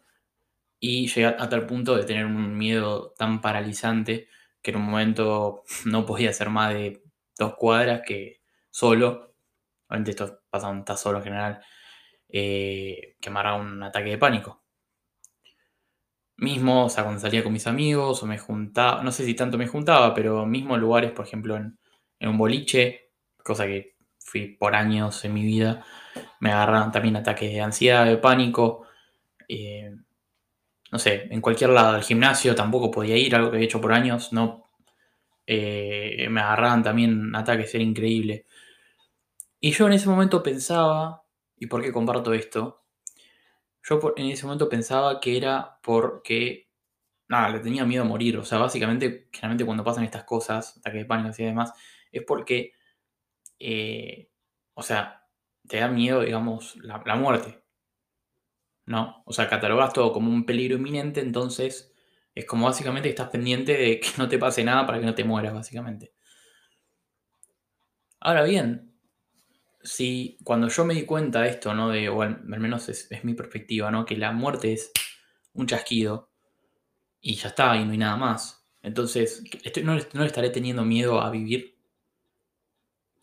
y 0.79 1.07
llegué 1.07 1.27
a 1.27 1.49
tal 1.49 1.67
punto 1.67 1.95
de 1.95 2.05
tener 2.05 2.25
un 2.25 2.57
miedo 2.57 3.13
tan 3.17 3.41
paralizante 3.41 4.29
que 4.61 4.71
en 4.71 4.77
un 4.77 4.83
momento 4.85 5.63
no 5.85 6.05
podía 6.05 6.31
hacer 6.31 6.49
más 6.49 6.73
de 6.73 7.03
dos 7.37 7.55
cuadras 7.55 8.01
que 8.05 8.41
solo 8.69 9.35
obviamente 9.87 10.11
esto 10.11 10.41
pasa 10.49 10.69
un 10.69 10.85
solo 10.97 11.19
en 11.19 11.23
general, 11.23 11.61
eh, 12.29 13.15
que 13.21 13.29
me 13.29 13.39
un 13.55 13.83
ataque 13.83 14.09
de 14.09 14.17
pánico. 14.17 14.64
Mismo, 16.37 16.85
o 16.85 16.89
sea, 16.89 17.03
cuando 17.03 17.21
salía 17.21 17.43
con 17.43 17.53
mis 17.53 17.67
amigos 17.67 18.21
o 18.21 18.25
me 18.25 18.37
juntaba, 18.37 19.01
no 19.03 19.11
sé 19.11 19.25
si 19.25 19.35
tanto 19.35 19.57
me 19.57 19.67
juntaba, 19.67 20.13
pero 20.13 20.45
mismo 20.45 20.77
lugares, 20.77 21.11
por 21.11 21.25
ejemplo, 21.25 21.55
en, 21.55 21.77
un 22.21 22.37
boliche, 22.37 23.11
cosa 23.43 23.65
que 23.65 23.95
fui 24.19 24.47
por 24.57 24.75
años 24.75 25.23
en 25.25 25.33
mi 25.33 25.43
vida, 25.45 25.85
me 26.39 26.51
agarraban 26.51 26.91
también 26.91 27.15
ataques 27.15 27.53
de 27.53 27.61
ansiedad, 27.61 28.05
de 28.05 28.17
pánico. 28.17 28.85
Eh, 29.47 29.91
no 30.91 30.99
sé, 30.99 31.27
en 31.31 31.41
cualquier 31.41 31.71
lado 31.71 31.93
del 31.93 32.03
gimnasio 32.03 32.55
tampoco 32.55 32.91
podía 32.91 33.17
ir, 33.17 33.35
algo 33.35 33.51
que 33.51 33.57
he 33.57 33.63
hecho 33.63 33.81
por 33.81 33.93
años, 33.93 34.33
no. 34.33 34.63
Eh, 35.47 36.27
me 36.29 36.41
agarraban 36.41 36.83
también 36.83 37.35
ataques, 37.35 37.73
era 37.75 37.83
increíble. 37.83 38.45
Y 39.59 39.71
yo 39.71 39.87
en 39.87 39.93
ese 39.93 40.07
momento 40.09 40.43
pensaba, 40.43 41.23
¿y 41.57 41.67
por 41.67 41.81
qué 41.81 41.91
comparto 41.91 42.33
esto? 42.33 42.84
Yo 43.87 43.99
en 44.17 44.25
ese 44.31 44.45
momento 44.45 44.67
pensaba 44.69 45.19
que 45.19 45.37
era 45.37 45.79
porque, 45.83 46.69
nada, 47.29 47.49
le 47.49 47.59
tenía 47.59 47.85
miedo 47.85 48.03
a 48.03 48.07
morir. 48.07 48.37
O 48.37 48.45
sea, 48.45 48.57
básicamente, 48.59 49.29
generalmente 49.31 49.65
cuando 49.65 49.83
pasan 49.83 50.05
estas 50.05 50.23
cosas, 50.25 50.77
ataques 50.79 51.01
de 51.01 51.05
pánico 51.05 51.35
y 51.37 51.43
demás, 51.45 51.73
es 52.11 52.23
porque, 52.23 52.73
eh, 53.59 54.29
o 54.75 54.83
sea, 54.83 55.27
te 55.67 55.77
da 55.79 55.87
miedo, 55.89 56.21
digamos, 56.21 56.77
la, 56.77 57.03
la 57.05 57.15
muerte. 57.15 57.63
¿No? 58.87 59.23
O 59.25 59.33
sea, 59.33 59.49
catalogas 59.49 59.93
todo 59.93 60.11
como 60.11 60.31
un 60.31 60.45
peligro 60.45 60.75
inminente, 60.77 61.19
entonces 61.21 61.91
es 62.35 62.45
como 62.45 62.65
básicamente 62.67 63.09
estás 63.09 63.29
pendiente 63.29 63.73
de 63.77 63.99
que 63.99 64.09
no 64.17 64.27
te 64.29 64.37
pase 64.39 64.63
nada 64.63 64.85
para 64.85 64.99
que 64.99 65.05
no 65.05 65.15
te 65.15 65.23
mueras, 65.23 65.53
básicamente. 65.53 66.13
Ahora 68.19 68.43
bien, 68.43 68.94
si 69.85 70.37
cuando 70.43 70.67
yo 70.67 70.83
me 70.83 70.93
di 70.93 71.05
cuenta 71.05 71.41
de 71.41 71.49
esto, 71.49 71.73
¿no? 71.73 71.89
De, 71.89 72.09
o 72.09 72.21
al, 72.21 72.43
menos 72.43 72.89
es, 72.89 73.09
mi 73.23 73.33
perspectiva, 73.33 73.91
¿no? 73.91 74.05
Que 74.05 74.17
la 74.17 74.33
muerte 74.33 74.73
es 74.73 74.91
un 75.53 75.67
chasquido 75.67 76.29
y 77.21 77.35
ya 77.35 77.49
está, 77.49 77.77
y 77.77 77.85
no 77.85 77.93
hay 77.93 77.97
nada 77.97 78.17
más. 78.17 78.67
Entonces, 78.81 79.43
no, 79.83 79.95
no 79.95 80.21
le 80.21 80.27
estaré 80.27 80.49
teniendo 80.49 80.83
miedo 80.83 81.21
a 81.21 81.31
vivir. 81.31 81.77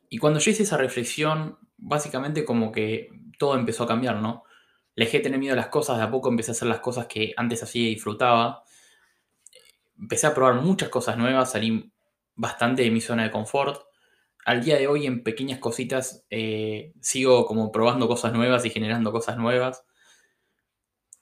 Y 0.09 0.19
cuando 0.19 0.41
yo 0.41 0.51
hice 0.51 0.63
esa 0.63 0.77
reflexión, 0.77 1.59
básicamente 1.77 2.45
como 2.45 2.73
que 2.73 3.11
todo 3.39 3.55
empezó 3.57 3.85
a 3.85 3.89
cambiar, 3.89 4.17
¿no? 4.17 4.45
le 4.95 5.05
dejé 5.05 5.19
de 5.19 5.25
tener 5.25 5.39
miedo 5.39 5.55
a 5.55 5.57
las 5.57 5.69
cosas, 5.69 5.97
de 5.97 6.05
a 6.05 6.11
poco 6.11 6.29
empecé 6.29 6.51
a 6.51 6.53
hacer 6.53 6.69
las 6.69 6.81
cosas 6.81 7.07
que 7.07 7.33
antes 7.37 7.63
hacía 7.63 7.83
y 7.83 7.95
disfrutaba. 7.95 8.65
Empecé 9.99 10.27
a 10.27 10.35
probar 10.35 10.57
muchas 10.57 10.89
cosas 10.89 11.17
nuevas, 11.17 11.53
salí 11.53 11.93
bastante 12.35 12.83
de 12.83 12.91
mi 12.91 13.01
zona 13.01 13.25
de 13.25 13.31
confort. 13.31 13.83
Al 14.45 14.65
día 14.65 14.77
de 14.77 14.89
hoy 14.89 15.07
en 15.07 15.23
pequeñas 15.23 15.59
cositas 15.59 16.25
eh, 16.31 16.93
sigo 17.01 17.47
como 17.47 17.71
probando 17.71 18.09
cosas 18.09 18.33
nuevas 18.33 18.65
y 18.65 18.71
generando 18.71 19.13
cosas 19.13 19.37
nuevas. 19.37 19.85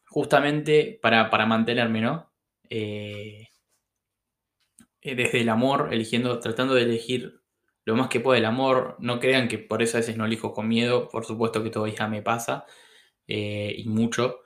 Justamente 0.09 0.99
para, 1.01 1.31
para 1.31 1.47
mantenerme, 1.47 2.01
¿no? 2.01 2.33
Eh, 2.69 3.49
eh, 5.03 5.15
desde 5.15 5.41
el 5.41 5.49
amor, 5.49 5.91
eligiendo, 5.93 6.41
tratando 6.41 6.75
de 6.75 6.83
elegir 6.83 7.41
lo 7.85 7.97
más 7.97 8.09
que 8.09 8.21
pueda 8.21 8.39
el 8.39 8.45
amor. 8.45 8.97
No 8.99 9.21
crean 9.21 9.49
que 9.49 9.59
por 9.59 9.83
eso 9.83 9.97
a 9.97 10.01
veces 10.01 10.17
no 10.17 10.25
elijo 10.27 10.53
con 10.53 10.69
miedo. 10.69 11.09
Por 11.09 11.25
supuesto 11.25 11.63
que 11.63 11.71
todavía 11.71 12.09
me 12.09 12.23
pasa 12.23 12.65
y 13.27 13.85
mucho. 13.89 14.41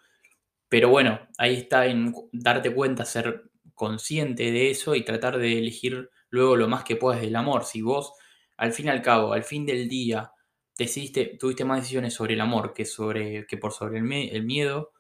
Pero 0.69 0.89
bueno, 0.91 1.21
ahí 1.39 1.55
está 1.55 1.87
en 1.87 2.15
darte 2.33 2.75
cuenta, 2.75 3.05
ser 3.07 3.45
consciente 3.75 4.51
de 4.51 4.71
eso 4.71 4.95
y 4.95 5.05
tratar 5.05 5.39
de 5.39 5.59
elegir 5.59 6.11
luego 6.31 6.57
lo 6.57 6.69
más 6.69 6.85
que 6.85 6.97
puedas 6.97 7.21
del 7.21 7.37
amor. 7.37 7.65
Si 7.65 7.81
vos, 7.83 8.13
al 8.57 8.73
fin 8.73 8.87
y 8.87 8.91
al 8.91 9.03
cabo, 9.03 9.33
al 9.33 9.45
fin 9.45 9.67
del 9.67 9.89
día, 9.89 10.33
decidiste, 10.79 11.37
tuviste 11.39 11.65
más 11.65 11.81
decisiones 11.81 12.15
sobre 12.15 12.35
el 12.35 12.41
amor 12.41 12.73
que, 12.75 12.85
sobre, 12.85 13.47
que 13.47 13.57
por 13.57 13.73
sobre 13.73 13.99
el, 13.99 14.45
miedo, 14.45 14.93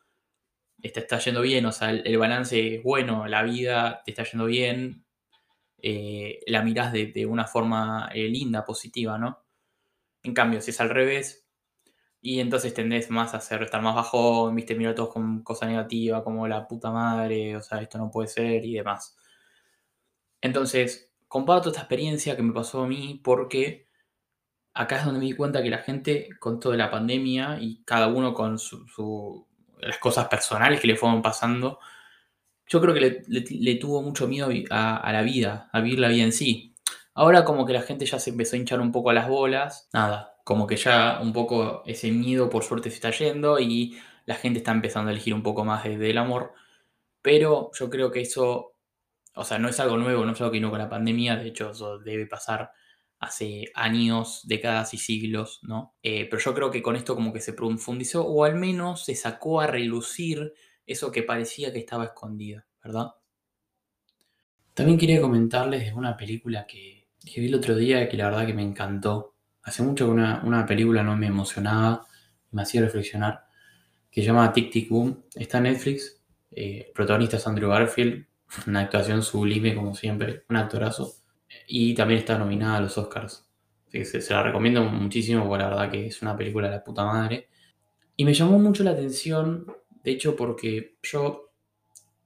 te 0.81 1.01
está 1.01 1.19
yendo 1.19 1.41
bien, 1.43 1.67
o 1.67 1.73
sea, 1.73 1.91
el, 1.91 2.19
balance 2.19 2.77
es 2.77 2.83
bueno, 2.83 3.27
la 3.27 3.43
vida 3.43 4.03
te 4.05 4.13
está 4.13 4.25
yendo 4.25 4.47
bien, 4.47 5.05
eh, 5.79 6.41
la 6.47 6.63
mirás 6.63 6.93
de, 6.93 7.27
una 7.27 7.47
forma 7.47 8.11
eh, 8.15 8.29
linda, 8.29 8.65
positiva, 8.65 9.19
¿no? 9.19 9.45
En 10.23 10.35
cambio, 10.35 10.61
si 10.61 10.71
es 10.71 10.81
al 10.81 10.91
revés, 10.91 11.47
y 12.21 12.41
entonces 12.41 12.73
tendés 12.75 13.11
más 13.11 13.35
a 13.35 13.39
hacer, 13.39 13.63
estar 13.63 13.83
más 13.83 13.95
bajo, 13.95 14.51
viste, 14.53 14.75
mirar 14.75 14.95
todos 14.95 15.13
con 15.13 15.43
cosas 15.43 15.69
negativas, 15.69 16.23
como 16.23 16.49
la 16.49 16.67
puta 16.67 16.91
madre, 16.91 17.57
o 17.57 17.61
sea, 17.63 17.83
esto 17.83 17.99
no 17.99 18.11
puede 18.11 18.29
ser 18.29 18.65
y 18.65 18.75
demás. 18.75 19.17
Entonces, 20.41 21.13
comparto 21.35 21.71
esta 21.71 21.81
experiencia 21.81 22.37
que 22.37 22.45
me 22.45 22.53
pasó 22.53 22.85
a 22.85 22.87
mí 22.87 23.21
porque 23.25 23.88
acá 24.73 24.99
es 24.99 25.05
donde 25.05 25.19
me 25.19 25.26
di 25.26 25.33
cuenta 25.33 25.64
que 25.64 25.69
la 25.69 25.79
gente, 25.79 26.29
con 26.38 26.61
toda 26.61 26.76
la 26.76 26.93
pandemia 26.93 27.59
y 27.61 27.83
cada 27.83 28.07
uno 28.07 28.33
con 28.33 28.57
su, 28.61 29.45
las 29.81 29.99
cosas 29.99 30.29
personales 30.29 30.79
que 30.81 30.87
le 30.87 30.95
fueron 30.95 31.23
pasando, 31.23 31.81
yo 32.69 32.81
creo 32.81 32.95
que 32.95 33.25
le, 33.26 33.75
tuvo 33.75 34.00
mucho 34.00 34.29
miedo 34.29 34.49
a, 34.71 34.97
a, 34.97 35.12
la 35.12 35.23
vida, 35.23 35.69
a 35.73 35.81
vivir 35.81 35.99
la 35.99 36.07
vida 36.07 36.23
en 36.23 36.31
sí. 36.31 36.76
Ahora 37.14 37.45
como 37.45 37.67
que 37.67 37.73
la 37.73 37.83
gente 37.83 38.07
ya 38.07 38.21
se 38.21 38.31
empezó 38.31 38.55
a 38.55 38.61
hinchar 38.61 38.81
un 38.81 38.93
poco 38.93 39.11
a 39.11 39.14
las 39.14 39.29
bolas, 39.29 39.88
nada, 39.93 40.37
como 40.45 40.69
que 40.69 40.76
ya 40.76 41.19
un 41.21 41.33
poco 41.33 41.83
ese 41.85 42.12
miedo 42.12 42.49
por 42.49 42.62
suerte 42.62 42.91
se 42.91 42.95
está 42.95 43.11
yendo 43.11 43.59
y 43.59 43.99
la 44.25 44.37
gente 44.37 44.61
está 44.61 44.71
empezando 44.71 45.09
a 45.09 45.12
elegir 45.12 45.35
un 45.35 45.43
poco 45.43 45.64
más 45.64 45.83
desde 45.83 46.11
el 46.11 46.19
amor. 46.19 46.53
Pero 47.23 47.73
yo 47.73 47.91
creo 47.91 48.12
que 48.12 48.21
eso, 48.21 48.74
o 49.35 49.45
sea, 49.45 49.59
no 49.59 49.69
es 49.69 49.81
algo 49.81 49.97
nuevo, 49.97 50.25
no 50.25 50.33
es 50.33 50.41
algo 50.41 50.53
que 50.53 50.61
no 50.61 50.71
con 50.71 50.79
la 50.79 50.88
pandemia, 50.88 51.37
de 51.37 51.49
hecho 51.49 51.71
eso 51.71 51.99
debe 51.99 52.26
pasar 52.26 52.71
hace 53.19 53.71
años, 53.75 54.43
décadas 54.45 54.95
y 54.95 54.99
siglos, 54.99 55.61
¿no? 55.62 55.95
Eh, 56.03 56.26
pero 56.29 56.41
yo 56.43 56.55
creo 56.55 56.71
que 56.71 56.83
con 56.83 56.97
esto 56.97 57.14
como 57.14 57.33
que 57.33 57.41
se 57.41 57.53
profundizó 57.53 58.26
o 58.26 58.45
al 58.45 58.55
menos 58.57 59.05
se 59.05 59.14
sacó 59.14 59.61
a 59.61 59.67
relucir 59.67 60.53
eso 60.87 61.11
que 61.11 61.23
parecía 61.23 61.73
que 61.73 61.79
estaba 61.79 62.05
escondido, 62.05 62.62
¿verdad? 62.83 63.12
También 64.75 64.99
quería 64.99 65.21
comentarles 65.21 65.87
de 65.87 65.95
una 65.95 66.17
película 66.17 66.67
que, 66.67 67.09
vi 67.25 67.47
el 67.47 67.55
otro 67.55 67.75
día 67.75 68.09
que 68.09 68.17
la 68.17 68.29
verdad 68.29 68.47
que 68.47 68.55
me 68.55 68.62
encantó 68.62 69.35
hace 69.62 69.83
mucho 69.83 70.07
que 70.07 70.12
una, 70.12 70.67
película 70.67 71.03
no 71.03 71.17
me 71.17 71.26
emocionaba, 71.26 72.07
me 72.50 72.62
hacía 72.62 72.83
reflexionar, 72.83 73.47
que 74.11 74.21
se 74.21 74.26
llama 74.26 74.53
Tic 74.53 74.71
Tic 74.71 74.91
Boom. 74.91 75.25
Está 75.35 75.59
en 75.59 75.64
Netflix, 75.64 76.23
eh, 76.50 76.85
el 76.88 76.93
protagonista 76.93 77.38
es 77.38 77.47
Andrew 77.47 77.71
Garfield, 77.71 78.26
una 78.67 78.81
actuación 78.81 79.23
sublime 79.23 79.75
como 79.75 79.95
siempre, 79.95 80.45
un 80.49 80.57
actorazo. 80.57 81.15
Y 81.67 81.95
también 81.95 82.21
está 82.21 82.39
nominada 82.39 82.79
a 82.79 82.81
los 82.81 82.99
Oscars. 82.99 83.47
se, 83.91 84.21
la 84.31 84.43
recomiendo 84.43 84.85
muchísimo 84.85 85.47
porque 85.47 85.63
la 85.63 85.71
verdad 85.71 85.91
que 85.91 86.07
es 86.07 86.23
una 86.23 86.37
película 86.37 86.69
de 86.69 86.77
la 86.77 86.85
puta 86.85 87.05
madre. 87.05 87.49
Y 88.17 88.25
me 88.25 88.35
llamó 88.35 88.59
mucho 88.59 88.85
la 88.85 88.93
atención, 88.93 89.67
de 90.03 90.11
hecho, 90.13 90.37
porque 90.37 90.97
yo, 91.03 91.53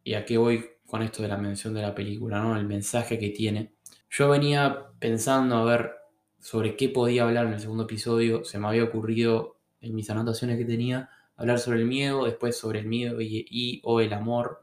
y 0.05 0.15
aquí 0.15 0.37
voy 0.37 0.65
con 0.87 1.03
esto 1.03 1.23
de 1.23 1.29
la 1.29 1.37
mención 1.37 1.75
de 1.75 1.83
la 1.83 1.95
película, 1.95 2.41
¿no? 2.41 2.57
El 2.57 2.67
mensaje 2.67 3.19
que 3.19 3.31
tiene. 3.31 3.73
Yo 4.11 4.29
venía 4.29 4.87
pensando 4.99 5.57
a 5.57 5.65
ver 5.65 5.93
sobre 6.39 6.77
qué 6.77 6.89
podía 6.89 7.25
hablar 7.25 7.47
en 7.47 7.55
el 7.55 7.61
segundo 7.61 7.85
episodio. 7.85 8.45
Se 8.45 8.59
me 8.59 8.69
había 8.69 8.85
ocurrido 8.85 9.59
en 9.81 9.95
mis 9.95 10.09
anotaciones 10.11 10.57
que 10.59 10.65
tenía 10.65 11.11
hablar 11.39 11.59
sobre 11.61 11.79
el 11.79 11.87
miedo, 11.87 12.25
después 12.25 12.59
sobre 12.59 12.81
el 12.81 12.87
miedo 12.87 13.21
y, 13.21 13.81
o 13.85 14.01
el 14.01 14.13
amor, 14.13 14.61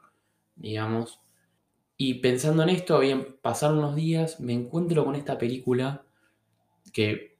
digamos. 0.55 1.21
Y 1.97 2.15
pensando 2.15 2.63
en 2.63 2.69
esto, 2.69 2.95
habían 2.95 3.37
pasado 3.41 3.77
unos 3.77 3.95
días, 3.95 4.39
me 4.39 4.53
encuentro 4.53 5.05
con 5.05 5.15
esta 5.15 5.37
película 5.37 6.05
que 6.93 7.37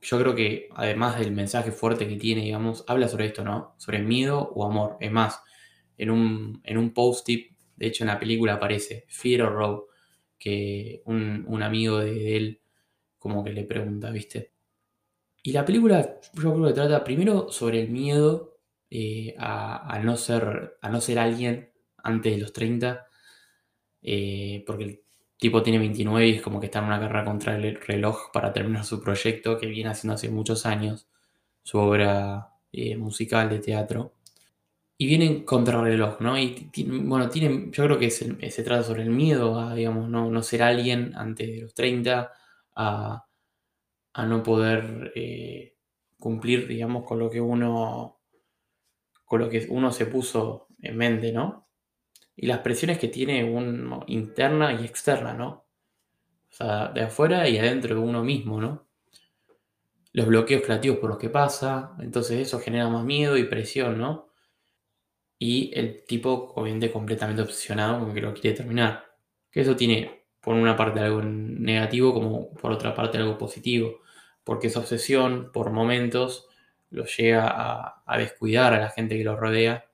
yo 0.00 0.18
creo 0.18 0.34
que 0.34 0.68
además 0.74 1.18
del 1.18 1.32
mensaje 1.32 1.72
fuerte 1.72 2.08
que 2.08 2.16
tiene, 2.16 2.42
digamos, 2.42 2.84
habla 2.86 3.08
sobre 3.08 3.26
esto, 3.26 3.44
¿no? 3.44 3.74
Sobre 3.78 4.00
miedo 4.00 4.52
o 4.54 4.64
amor. 4.64 4.96
Es 5.00 5.12
más, 5.12 5.42
en 5.98 6.10
un, 6.10 6.60
en 6.64 6.78
un 6.78 6.94
post-it, 6.94 7.52
de 7.76 7.86
hecho 7.86 8.04
en 8.04 8.08
la 8.08 8.18
película 8.18 8.54
aparece 8.54 9.04
Fear 9.08 9.42
or 9.42 9.52
Row, 9.52 9.86
que 10.38 11.02
un, 11.04 11.44
un 11.48 11.62
amigo 11.62 11.98
de 11.98 12.36
él 12.36 12.60
como 13.18 13.44
que 13.44 13.52
le 13.52 13.64
pregunta, 13.64 14.10
¿viste? 14.10 14.52
Y 15.42 15.52
la 15.52 15.64
película 15.64 16.20
yo 16.34 16.54
creo 16.54 16.66
que 16.66 16.72
trata 16.72 17.04
primero 17.04 17.50
sobre 17.50 17.80
el 17.80 17.90
miedo 17.90 18.58
eh, 18.90 19.34
a, 19.38 20.00
no 20.02 20.16
ser, 20.16 20.78
a 20.80 20.88
no 20.90 21.00
ser 21.00 21.18
alguien 21.18 21.70
antes 21.98 22.34
de 22.34 22.40
los 22.40 22.52
30, 22.52 23.06
eh, 24.02 24.64
porque 24.66 24.84
el 24.84 25.00
tipo 25.36 25.62
tiene 25.62 25.78
29 25.78 26.28
y 26.28 26.36
es 26.36 26.42
como 26.42 26.60
que 26.60 26.66
está 26.66 26.80
en 26.80 26.86
una 26.86 27.00
carrera 27.00 27.24
contra 27.24 27.56
el 27.56 27.80
reloj 27.80 28.30
para 28.32 28.52
terminar 28.52 28.84
su 28.84 29.02
proyecto 29.02 29.58
que 29.58 29.66
viene 29.66 29.90
haciendo 29.90 30.14
hace 30.14 30.30
muchos 30.30 30.66
años, 30.66 31.08
su 31.62 31.78
obra 31.78 32.50
eh, 32.72 32.96
musical 32.96 33.48
de 33.48 33.60
teatro. 33.60 34.14
Y 34.98 35.06
vienen 35.06 35.44
contra 35.44 35.78
el 35.78 35.84
reloj, 35.86 36.20
¿no? 36.20 36.38
Y 36.38 36.70
bueno, 36.84 37.30
tienen, 37.30 37.72
yo 37.72 37.84
creo 37.84 37.98
que 37.98 38.10
se, 38.10 38.34
trata 38.62 38.82
sobre 38.82 39.02
el 39.02 39.10
miedo 39.10 39.58
a, 39.58 39.74
digamos, 39.74 40.10
no, 40.10 40.30
no 40.30 40.42
ser 40.42 40.62
alguien 40.62 41.12
antes 41.16 41.48
de 41.48 41.62
los 41.62 41.74
30, 41.74 42.30
a, 42.76 43.26
no 44.26 44.42
poder 44.42 45.12
eh, 45.14 45.74
cumplir, 46.18 46.68
digamos, 46.68 47.04
con 47.04 47.18
lo 47.18 47.30
que 47.30 47.40
uno 47.40 48.18
con 49.24 49.40
lo 49.40 49.48
que 49.48 49.66
uno 49.70 49.92
se 49.92 50.06
puso 50.06 50.66
en 50.82 50.96
mente, 50.96 51.32
¿no? 51.32 51.69
Y 52.42 52.46
las 52.46 52.60
presiones 52.60 52.98
que 52.98 53.08
tiene 53.08 53.44
uno 53.44 54.02
interna 54.06 54.72
y 54.72 54.86
externa, 54.86 55.34
¿no? 55.34 55.66
O 56.50 56.52
sea, 56.52 56.88
de 56.88 57.02
afuera 57.02 57.46
y 57.46 57.58
adentro 57.58 57.94
de 57.94 58.00
uno 58.00 58.24
mismo, 58.24 58.58
¿no? 58.58 58.86
Los 60.14 60.26
bloqueos 60.26 60.62
creativos 60.62 60.98
por 61.00 61.10
los 61.10 61.18
que 61.18 61.28
pasa, 61.28 61.92
entonces 62.00 62.40
eso 62.40 62.58
genera 62.58 62.88
más 62.88 63.04
miedo 63.04 63.36
y 63.36 63.44
presión, 63.44 63.98
¿no? 63.98 64.30
Y 65.38 65.70
el 65.78 66.06
tipo, 66.06 66.54
obviamente, 66.56 66.90
completamente 66.90 67.42
obsesionado 67.42 68.00
con 68.00 68.14
que 68.14 68.22
lo 68.22 68.32
quiere 68.32 68.56
terminar. 68.56 69.04
Que 69.50 69.60
eso 69.60 69.76
tiene 69.76 70.24
por 70.40 70.54
una 70.54 70.76
parte 70.78 71.00
algo 71.00 71.20
negativo 71.22 72.14
como 72.14 72.54
por 72.54 72.72
otra 72.72 72.94
parte 72.94 73.18
algo 73.18 73.36
positivo, 73.36 74.00
porque 74.44 74.68
esa 74.68 74.80
obsesión 74.80 75.52
por 75.52 75.72
momentos 75.72 76.48
lo 76.88 77.04
llega 77.04 78.02
a, 78.06 78.16
descuidar 78.16 78.72
a 78.72 78.80
la 78.80 78.88
gente 78.88 79.18
que 79.18 79.24
lo 79.24 79.36
rodea. 79.36 79.89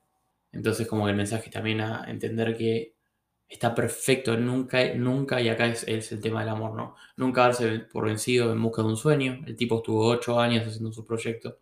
Entonces 0.56 0.86
como 0.86 1.04
que 1.04 1.10
el 1.10 1.16
mensaje 1.16 1.50
también 1.50 1.80
a 1.80 2.04
entender 2.08 2.56
que 2.56 2.94
está 3.48 3.74
perfecto, 3.74 4.36
nunca, 4.36 4.94
nunca, 4.94 5.40
y 5.40 5.48
acá 5.48 5.66
es, 5.66 5.84
el 5.86 6.20
tema 6.20 6.40
del 6.40 6.48
amor, 6.48 6.74
¿no? 6.74 6.96
Nunca 7.16 7.42
darse 7.42 7.80
por 7.80 8.06
vencido 8.06 8.52
en 8.52 8.62
busca 8.62 8.82
de 8.82 8.88
un 8.88 8.96
sueño. 8.96 9.42
El 9.46 9.56
tipo 9.56 9.76
estuvo 9.76 10.06
ocho 10.06 10.40
años 10.40 10.66
haciendo 10.66 10.92
su 10.92 11.04
proyecto. 11.04 11.58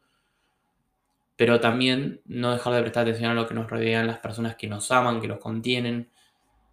Pero 1.37 1.61
también 1.61 2.23
no 2.27 2.53
dejar 2.53 2.75
de 2.75 2.81
prestar 2.83 3.03
atención 3.03 3.31
a 3.31 3.35
lo 3.35 3.47
que 3.49 3.55
nos 3.55 3.69
rodean, 3.69 4.07
las 4.07 4.19
personas 4.19 4.57
que 4.57 4.69
nos 4.69 4.91
aman, 4.91 5.21
que 5.21 5.29
nos 5.29 5.39
contienen. 5.39 6.09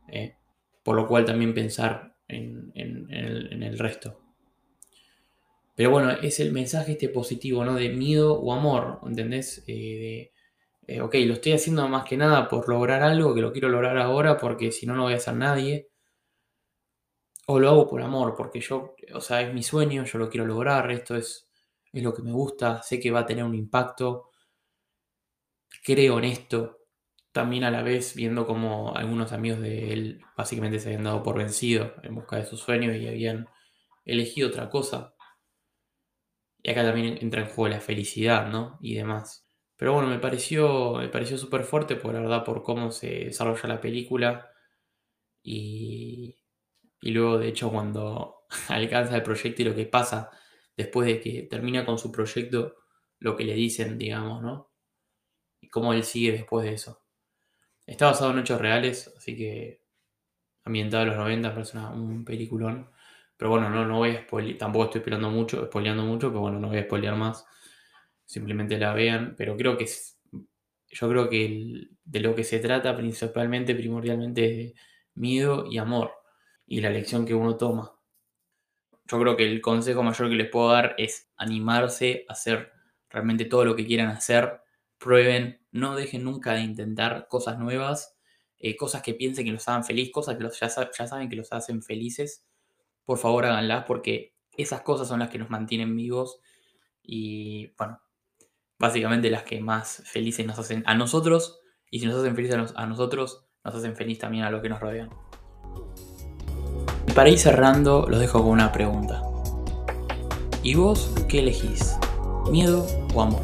Eh, 0.08 0.36
por 0.84 0.96
lo 0.96 1.08
cual 1.08 1.26
también 1.26 1.54
pensar 1.54 2.16
en, 2.28 2.72
el, 2.76 3.78
resto. 3.78 4.20
Pero 5.76 5.92
bueno, 5.92 6.12
es 6.12 6.40
el 6.40 6.52
mensaje 6.52 6.94
este 6.94 7.10
positivo, 7.10 7.66
¿no? 7.66 7.76
De 7.76 7.90
miedo 7.90 8.40
o 8.40 8.54
amor, 8.54 9.00
¿entendés? 9.06 9.64
Eh, 9.68 9.74
de, 9.74 10.32
eh, 10.88 11.02
ok, 11.02 11.16
lo 11.26 11.34
estoy 11.34 11.54
haciendo 11.54 11.88
más 11.88 12.06
que 12.06 12.18
nada 12.18 12.48
por 12.48 12.68
lograr 12.70 13.02
algo 13.04 13.34
que 13.34 13.42
lo 13.42 13.52
quiero 13.52 13.70
lograr 13.70 13.98
ahora 13.98 14.38
porque 14.38 14.72
si 14.72 14.86
no, 14.86 14.96
no 14.96 15.04
voy 15.04 15.14
a 15.14 15.18
hacer 15.18 15.36
nadie. 15.36 15.90
O 17.46 17.60
lo 17.60 17.70
hago 17.70 17.88
por 17.88 18.02
amor, 18.02 18.34
porque 18.36 18.60
yo, 18.62 18.96
o 19.14 19.22
sea, 19.22 19.42
es 19.44 19.54
mi 19.54 19.62
sueño, 19.62 20.04
yo 20.06 20.18
lo 20.18 20.28
quiero 20.28 20.48
lograr, 20.48 20.90
esto 20.92 21.16
es, 21.16 21.48
es 21.94 22.02
lo 22.04 22.16
que 22.16 22.24
me 22.24 22.32
gusta, 22.32 22.82
sé 22.82 23.00
que 23.00 23.12
va 23.12 23.20
a 23.20 23.26
tener 23.28 23.44
un 23.44 23.54
impacto, 23.54 24.32
creo 25.84 26.18
en 26.20 26.26
esto, 26.26 26.78
también 27.32 27.64
a 27.64 27.72
la 27.72 27.82
vez 27.84 28.16
viendo 28.16 28.46
como 28.46 28.96
algunos 28.96 29.32
amigos 29.32 29.60
de 29.62 29.94
él 29.94 30.22
básicamente 30.38 30.80
se 30.80 30.90
habían 30.90 31.04
dado 31.04 31.24
por 31.24 31.38
vencido 31.38 31.94
en 32.04 32.16
busca 32.16 32.38
de 32.38 32.46
sus 32.46 32.60
sueños 32.60 32.96
y 32.96 33.08
habían 33.08 33.48
elegido 34.06 34.50
otra 34.50 34.70
cosa. 34.70 35.16
Y 36.64 36.72
acá 36.72 36.82
también 36.84 37.20
entra 37.22 37.42
en 37.42 37.50
juego 37.50 37.68
la 37.68 37.80
felicidad, 37.80 38.48
¿no? 38.50 38.80
Y 38.82 38.96
demás. 38.96 39.46
Pero 39.82 39.94
bueno, 39.94 40.08
me 40.10 40.20
pareció, 40.20 40.94
me 40.98 41.10
pareció 41.10 41.40
súper 41.40 41.64
fuerte, 41.64 41.96
por 41.96 42.14
la 42.14 42.20
verdad, 42.22 42.44
por 42.46 42.62
cómo 42.62 42.92
se 42.92 43.26
desarrolla 43.26 43.68
la 43.68 43.82
película. 43.82 44.52
Y, 45.44 46.38
y 47.02 47.12
luego, 47.12 47.40
de 47.40 47.50
hecho, 47.50 47.72
cuando 47.72 48.46
alcanza 48.70 49.16
el 49.18 49.24
proyecto 49.24 49.64
y 49.64 49.66
lo 49.66 49.76
que 49.76 49.86
pasa 49.88 50.32
después 50.78 51.08
de 51.08 51.20
que 51.22 51.44
termina 51.44 51.86
con 51.86 51.98
su 51.98 52.12
proyecto, 52.12 52.76
lo 53.20 53.36
que 53.36 53.46
le 53.46 53.56
dicen, 53.56 53.98
digamos, 53.98 54.44
¿no? 54.44 54.72
Y 55.62 55.70
cómo 55.70 55.94
él 55.94 56.04
sigue 56.04 56.34
después 56.34 56.66
de 56.66 56.74
eso. 56.76 57.04
Está 57.88 58.08
basado 58.08 58.32
en 58.32 58.40
hechos 58.40 58.62
reales, 58.62 59.14
así 59.18 59.38
que 59.38 59.84
ambientado 60.66 61.04
en 61.04 61.10
los 61.10 61.18
90, 61.18 61.54
parece 61.54 61.78
un 61.78 62.26
peliculón. 62.26 62.90
Pero 63.38 63.52
bueno, 63.52 63.70
no, 63.70 63.86
no 63.86 63.98
voy 64.00 64.12
a 64.18 64.22
spoiler, 64.24 64.58
tampoco 64.58 64.86
estoy 64.86 65.00
esperando 65.00 65.30
mucho, 65.32 65.66
spoileando 65.66 66.04
mucho, 66.04 66.30
pero 66.30 66.42
bueno, 66.42 66.60
no 66.60 66.70
voy 66.70 66.78
a 66.80 66.84
spoilear 66.84 67.16
más. 67.16 67.46
Simplemente 68.32 68.78
la 68.78 68.94
vean, 68.94 69.36
pero 69.38 69.58
creo 69.58 69.76
que 69.76 69.84
es, 69.84 70.18
yo 70.88 71.10
creo 71.10 71.28
que 71.28 71.90
de 72.06 72.20
lo 72.22 72.34
que 72.34 72.46
se 72.46 72.60
trata 72.60 72.96
principalmente, 72.96 73.76
primordialmente, 73.76 74.68
es 74.68 74.74
miedo 75.16 75.66
y 75.70 75.80
amor 75.80 76.14
y 76.66 76.80
la 76.80 76.92
lección 76.92 77.26
que 77.26 77.34
uno 77.34 77.58
toma. 77.58 77.94
Yo 79.06 79.20
creo 79.20 79.36
que 79.36 79.44
el 79.44 79.60
consejo 79.60 80.02
mayor 80.02 80.30
que 80.30 80.36
les 80.36 80.50
puedo 80.50 80.70
dar 80.70 80.96
es 80.98 81.30
animarse 81.36 82.24
a 82.30 82.32
hacer 82.32 82.72
realmente 83.10 83.44
todo 83.44 83.66
lo 83.66 83.76
que 83.76 83.86
quieran 83.86 84.08
hacer. 84.08 84.62
Prueben, 84.98 85.60
no 85.74 85.98
dejen 85.98 86.24
nunca 86.24 86.54
de 86.54 86.62
intentar 86.62 87.28
cosas 87.28 87.60
nuevas, 87.60 88.16
eh, 88.60 88.78
cosas 88.78 89.02
que 89.02 89.14
piensen 89.14 89.44
que 89.44 89.52
los 89.52 89.68
hagan 89.68 89.84
felices, 89.84 90.14
cosas 90.14 90.38
que 90.38 90.44
los, 90.44 90.58
ya, 90.58 90.70
ya 90.70 91.06
saben 91.06 91.28
que 91.28 91.36
los 91.36 91.52
hacen 91.52 91.84
felices. 91.84 92.46
Por 93.04 93.18
favor 93.18 93.44
háganlas 93.44 93.84
porque 93.84 94.36
esas 94.56 94.84
cosas 94.84 95.10
son 95.10 95.20
las 95.20 95.30
que 95.30 95.38
nos 95.38 95.50
mantienen 95.50 95.98
vivos 95.98 96.40
y 97.04 97.74
bueno, 97.78 98.00
básicamente 98.82 99.30
las 99.30 99.44
que 99.44 99.62
más 99.62 100.02
felices 100.06 100.46
nos 100.46 100.60
hacen 100.60 100.84
a 100.88 100.96
nosotros 100.96 101.62
y 101.90 102.00
si 102.00 102.08
nos 102.08 102.16
hacen 102.16 102.36
felices 102.36 102.74
a, 102.76 102.86
nosotros, 102.88 103.46
nos 103.64 103.76
hacen 103.76 103.96
feliz 103.96 104.20
también 104.20 104.44
a 104.44 104.50
los 104.50 104.62
que 104.62 104.70
nos 104.70 104.80
rodean. 104.80 105.10
Para 107.14 107.30
ir 107.30 107.38
cerrando, 107.38 108.08
los 108.10 108.20
dejo 108.20 108.42
con 108.42 108.52
una 108.52 108.72
pregunta. 108.72 109.22
¿Y 110.64 110.76
vos 110.76 111.14
qué 111.30 111.40
elegís? 111.40 111.98
¿Miedo 112.50 112.86
o 113.14 113.22
amor? 113.22 113.44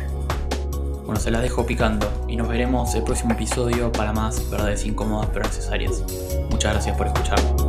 Bueno, 1.06 1.20
se 1.20 1.32
las 1.32 1.42
dejo 1.42 1.66
picando 1.66 2.10
y 2.28 2.36
nos 2.36 2.48
veremos 2.48 2.94
el 2.96 3.04
próximo 3.04 3.34
episodio 3.34 3.92
para 3.92 4.12
más 4.14 4.50
verdades 4.50 4.86
incómodas 4.86 5.30
pero 5.32 5.46
necesarias. 5.46 6.04
Muchas 6.50 6.74
gracias 6.74 6.98
por 6.98 7.08
escucharme. 7.08 7.67